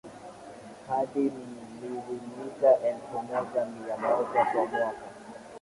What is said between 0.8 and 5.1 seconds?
hadi milimita elfu moja mia moja kwa mwaka